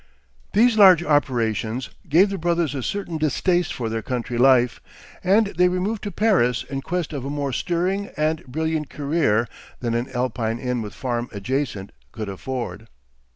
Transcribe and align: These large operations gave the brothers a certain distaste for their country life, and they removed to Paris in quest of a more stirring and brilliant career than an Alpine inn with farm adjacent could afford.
These 0.53 0.79
large 0.79 1.03
operations 1.03 1.91
gave 2.09 2.31
the 2.31 2.39
brothers 2.39 2.73
a 2.73 2.81
certain 2.81 3.19
distaste 3.19 3.71
for 3.71 3.87
their 3.87 4.01
country 4.01 4.35
life, 4.39 4.81
and 5.23 5.53
they 5.55 5.67
removed 5.69 6.01
to 6.05 6.11
Paris 6.11 6.63
in 6.63 6.81
quest 6.81 7.13
of 7.13 7.23
a 7.23 7.29
more 7.29 7.53
stirring 7.53 8.09
and 8.17 8.43
brilliant 8.47 8.89
career 8.89 9.47
than 9.79 9.93
an 9.93 10.09
Alpine 10.09 10.57
inn 10.57 10.81
with 10.81 10.95
farm 10.95 11.29
adjacent 11.31 11.91
could 12.11 12.29
afford. 12.29 12.87